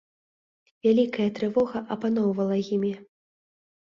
Вялікая 0.85 1.27
трывога 1.39 1.79
апаноўвала 1.97 2.57
імі. 2.79 2.91